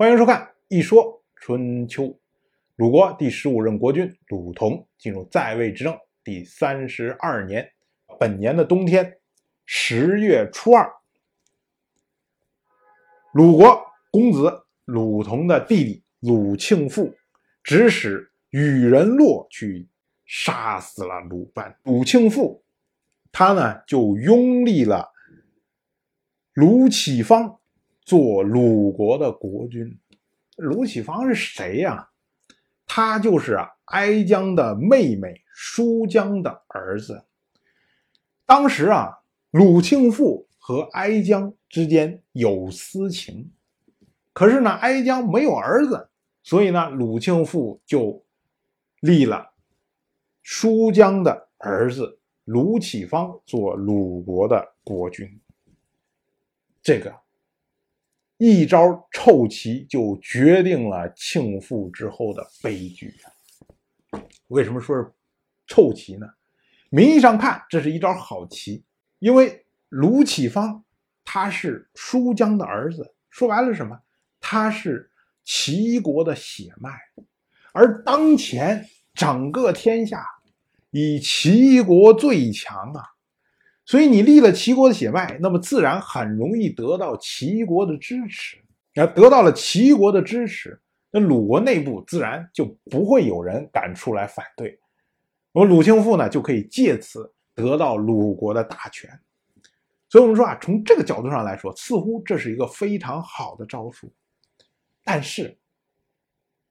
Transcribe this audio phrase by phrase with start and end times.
[0.00, 2.04] 欢迎收看《一说春秋》。
[2.76, 7.70] 鲁国第十五任国君鲁同进入在位执政第三十二年，
[8.18, 9.18] 本年的冬天，
[9.66, 10.90] 十月初二，
[13.34, 13.78] 鲁国
[14.10, 17.14] 公子鲁同的弟弟鲁庆父
[17.62, 19.86] 指使羽人洛去
[20.24, 21.76] 杀死了鲁班。
[21.82, 22.64] 鲁庆父
[23.30, 25.12] 他呢就拥立了
[26.54, 27.59] 鲁启方。
[28.10, 29.96] 做鲁国的国君，
[30.56, 32.10] 鲁启方是谁呀？
[32.84, 37.24] 他就是啊哀姜的妹妹舒姜的儿子。
[38.44, 39.20] 当时啊，
[39.52, 43.52] 鲁庆父和哀姜之间有私情，
[44.32, 46.10] 可是呢，哀姜没有儿子，
[46.42, 48.24] 所以呢，鲁庆父就
[48.98, 49.52] 立了
[50.42, 55.40] 舒姜的儿子鲁启方做鲁国的国君。
[56.82, 57.14] 这个。
[58.42, 63.14] 一招臭棋就决定了庆父之后的悲剧。
[64.46, 65.12] 为什么说是
[65.66, 66.26] 臭棋呢？
[66.88, 68.82] 名义上看，这是一招好棋，
[69.18, 70.82] 因为卢启方
[71.22, 74.00] 他是舒姜的儿子，说白了什么？
[74.40, 75.10] 他是
[75.44, 76.98] 齐国的血脉，
[77.74, 80.24] 而当前整个天下
[80.90, 83.04] 以齐国最强啊。
[83.90, 88.56] 所以你立了齐国的血脉，那么自然很容易得到齐国的支持。
[88.94, 94.78] 而得到了齐国的支持，那鲁国内部自然就不会有人敢出来反对。
[95.52, 99.10] 那么鲁庆父呢，就可以借此得到鲁国的大权。
[100.08, 104.08] 所以我们说啊，从这个角度上来说，似乎这是一个非常好的招数。
[105.02, 105.58] 但是，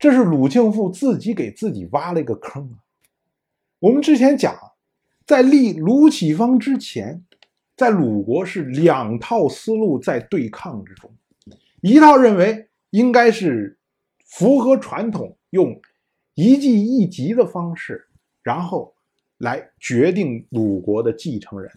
[0.00, 2.82] 这是鲁庆父自己给自己挖了一个坑啊。
[3.78, 4.52] 我们之前讲。
[5.26, 7.24] 在立鲁启方之前，
[7.76, 11.10] 在鲁国是两套思路在对抗之中，
[11.80, 13.78] 一套认为应该是
[14.26, 15.80] 符合传统，用
[16.34, 18.06] 一季一级的方式，
[18.42, 18.94] 然后
[19.38, 21.70] 来决定鲁国的继承人。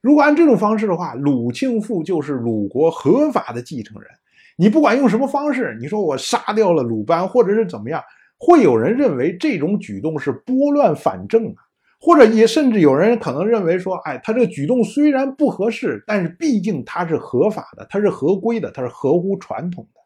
[0.00, 4.10] 如果按这种方式的话，鲁庆父就是鲁国合法的继承人。
[4.56, 8.02] 你不管用什么方式，你说我杀掉了鲁班，或者是怎么样，
[8.38, 11.62] 会有人认为这种举动是拨乱反正啊。
[12.00, 20.00] 或者也甚至有人可能认为说，哎，他这个举动虽然不合适，但是毕竟他是合法的，他是合规的，他是合乎传统的。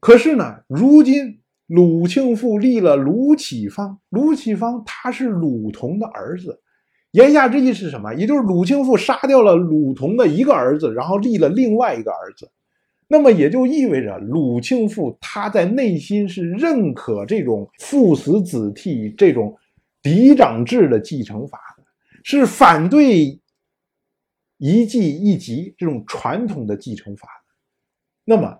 [0.00, 1.38] 可是呢，如今
[1.68, 6.60] 鲁庆父立了鲁启方，鲁启方他是鲁同的儿子，
[7.12, 8.12] 言下之意是什么？
[8.14, 12.50] 也就是鲁庆父杀掉了鲁同的一个儿子，然后立了另外一个儿子，
[13.06, 19.56] 那么也就意味着鲁庆父他在内心是认可这种父死子替这种。
[20.06, 21.58] 嫡长制的继承法
[22.22, 23.40] 是反对
[24.56, 27.28] 一继一级这种传统的继承法
[28.24, 28.56] 那么，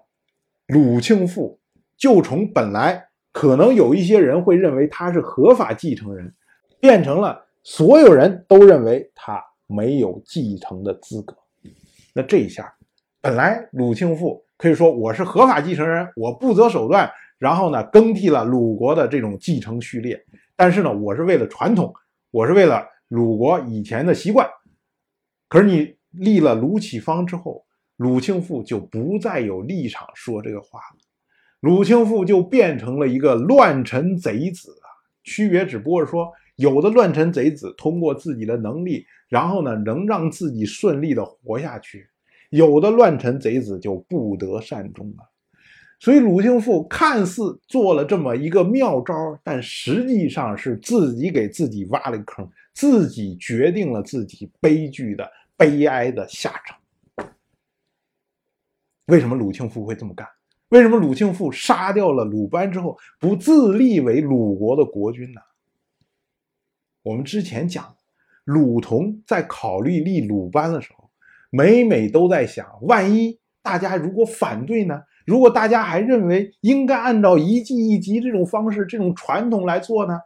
[0.67, 1.61] 鲁庆父
[1.97, 6.34] 就从本来可能有一些人会认为他是合法继承人，
[6.81, 11.37] 变成了所有人都认为他没有继承的资格。
[12.13, 12.75] 那这一下，
[13.21, 17.09] 本来鲁庆父可以说我是合法继承人，我不择手段，
[17.39, 20.21] 然后呢更替了鲁国的这种继承序列。
[20.56, 21.93] 但是呢，我是为了传统，
[22.31, 24.49] 我是为了鲁国以前的习惯。
[25.49, 27.65] 可是你立了鲁启方之后，
[27.97, 30.99] 鲁庆父就不再有立场说这个话了，
[31.61, 34.89] 鲁庆父就变成了一个乱臣贼子啊。
[35.25, 41.99] 区别只不过是说，有的乱臣贼子通过自己的能力，然后呢能让自己顺利的活下去；
[42.50, 45.35] 有的乱臣贼子就不得善终了。
[45.99, 55.27] 所以鲁庆父看似做了这么一个妙招，但实际上是自己给自己挖了个坑，自己决定了自己悲剧的
[55.57, 57.27] 悲哀的下场。
[59.07, 60.29] 为什么鲁庆父会这么干？
[60.69, 65.41] 为什么鲁庆父杀掉了鲁班之后不自立为鲁国的国君呢？
[67.03, 67.97] 我们之前讲，
[68.45, 71.09] 鲁同在考虑立鲁班的时候，
[71.51, 75.03] 每每都在想，万一大家如果反对呢？
[75.26, 80.18] 如果大家还认为应该按照一季一级这种方式、这种传统来做呢？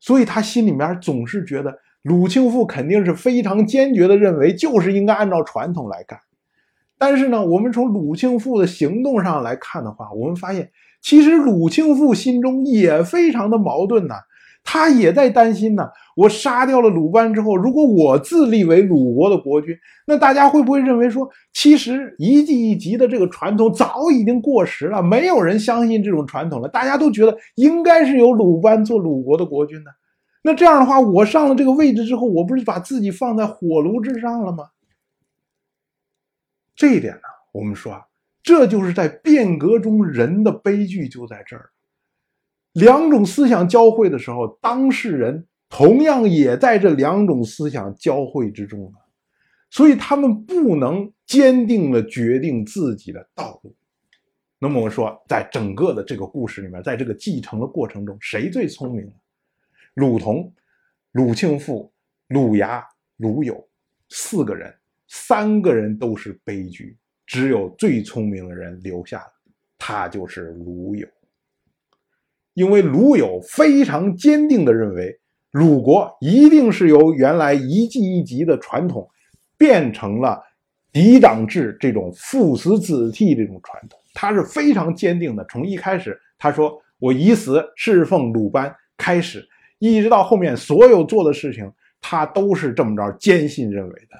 [0.00, 6.18] 所以他心里面总是觉得鲁庆富肯定是非常坚决的认为就是应该按照传统来干。
[6.98, 10.70] 但是呢，我们从鲁庆富的行动上来看的话，我们发现
[11.00, 14.16] 其实鲁庆富心中也非常的矛盾呐。
[14.62, 15.88] 他也在担心呢。
[16.20, 19.74] 我杀掉了鲁班之后，如果我自立为鲁国的国君，
[20.06, 26.68] 那大家会不会认为说，其实一季一级的这个传统早已经过时了，没有人相信这种传统了？
[26.68, 29.90] 大家都觉得应该是由鲁班做鲁国的国君呢？
[30.42, 34.64] 那这样的话，我上了这个位置之后，我不是把自己放在火炉之上了吗？
[36.76, 38.02] 这一点呢，我们说啊，
[38.42, 41.70] 这就是在变革中人的悲剧就在这儿。
[42.74, 49.00] 两种思想交汇的时候，当事人同样也在这两种思想交汇之中啊，
[49.70, 53.74] 所以他们不能坚定的决定自己的道路。
[54.58, 59.10] 那么我们说，在整个的这个故事里面，在这个继承的过程中，谁最聪明？
[59.94, 60.52] 鲁同、
[61.12, 61.90] 鲁庆父、
[62.28, 62.84] 鲁牙、
[63.16, 63.66] 鲁友
[64.10, 64.74] 四个人，
[65.08, 69.32] 三个人都是悲剧，只有最聪明的人留下了，
[69.78, 71.08] 他就是鲁友。
[72.54, 75.18] 因为鲁友非常坚定地认为，
[75.50, 79.08] 鲁国一定是由原来一季一级的传统，
[79.58, 80.42] 变成了
[80.92, 83.98] 嫡长制这种父死子继这种传统。
[84.14, 89.48] 他是非常坚定的，从一开始他说我以死侍奉鲁班开始，
[89.78, 94.16] 一直到后面所有做的事情，他都是这么着坚信认为的。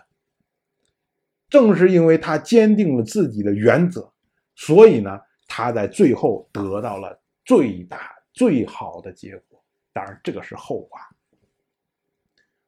[1.49, 4.13] 正是因为他坚定了自己的原则，
[4.55, 5.19] 所以呢，
[5.49, 8.11] 他在最后得到了最大。
[8.33, 9.61] 最好的结果，
[9.93, 11.01] 当然这个是后话。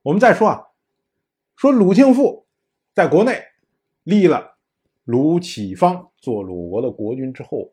[0.03, 0.67] 我们再说啊，
[1.57, 2.47] 说鲁庆父
[2.93, 3.41] 在国内
[4.03, 4.59] 立了
[5.05, 7.73] 鲁启方做鲁国的国君之后，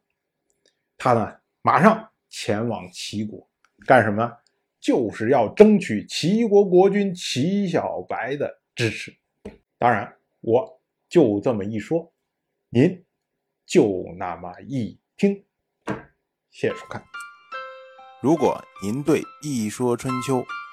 [0.97, 3.49] 他呢马上前往齐国
[3.85, 4.31] 干什么？
[4.79, 9.13] 就是要争取齐国国君齐小白的支持。
[9.77, 12.13] 当然，我就这么一说，
[12.69, 13.03] 您
[13.65, 15.43] 就那么一听。
[16.51, 17.03] 谢谢收看。
[18.21, 20.37] 如果您对《一说春秋》